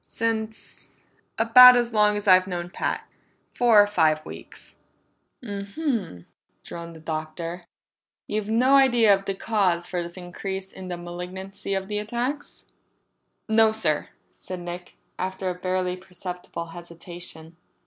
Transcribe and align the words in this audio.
"Since 0.03 0.97
about 1.37 1.75
as 1.77 1.93
long 1.93 2.17
as 2.17 2.27
I've 2.27 2.47
known 2.47 2.71
Pat. 2.71 3.07
Four 3.53 3.79
or 3.83 3.85
five 3.85 4.25
weeks." 4.25 4.75
"M 5.43 5.67
m," 5.77 6.25
droned 6.63 6.95
the 6.95 6.99
Doctor. 6.99 7.65
"You've 8.25 8.49
no 8.49 8.73
idea 8.77 9.13
of 9.13 9.25
the 9.25 9.35
cause 9.35 9.85
for 9.85 10.01
this 10.01 10.17
increase 10.17 10.71
in 10.71 10.87
the 10.87 10.97
malignancy 10.97 11.75
of 11.75 11.87
the 11.87 11.99
attacks?" 11.99 12.65
"No 13.47 13.71
sir," 13.71 14.09
said 14.39 14.61
Nick, 14.61 14.97
after 15.19 15.51
a 15.51 15.53
barely 15.53 15.95
perceptible 15.95 16.65
hesitation. 16.69 17.55